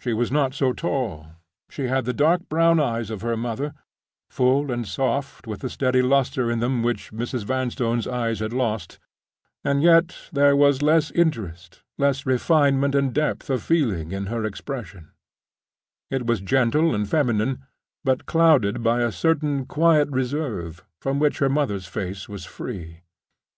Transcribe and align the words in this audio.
She 0.00 0.14
was 0.14 0.32
not 0.32 0.54
so 0.54 0.72
tall. 0.72 1.26
She 1.68 1.82
had 1.82 2.06
the 2.06 2.14
dark 2.14 2.48
brown 2.48 2.80
eyes 2.80 3.10
of 3.10 3.20
her 3.20 3.36
mother—full 3.36 4.72
and 4.72 4.88
soft, 4.88 5.46
with 5.46 5.60
the 5.60 5.68
steady 5.68 6.00
luster 6.00 6.50
in 6.50 6.60
them 6.60 6.82
which 6.82 7.12
Mrs. 7.12 7.44
Vanstone's 7.44 8.06
eyes 8.06 8.40
had 8.40 8.54
lost—and 8.54 9.82
yet 9.82 10.16
there 10.32 10.56
was 10.56 10.80
less 10.80 11.10
interest, 11.10 11.82
less 11.98 12.24
refinement 12.24 12.94
and 12.94 13.12
depth 13.12 13.50
of 13.50 13.62
feeling 13.62 14.12
in 14.12 14.28
her 14.32 14.46
expression: 14.46 15.10
it 16.10 16.24
was 16.26 16.40
gentle 16.40 16.94
and 16.94 17.10
feminine, 17.10 17.62
but 18.02 18.24
clouded 18.24 18.82
by 18.82 19.02
a 19.02 19.12
certain 19.12 19.66
quiet 19.66 20.08
reserve, 20.08 20.82
from 21.02 21.18
which 21.18 21.36
her 21.36 21.50
mother's 21.50 21.84
face 21.86 22.30
was 22.30 22.46
free. 22.46 23.02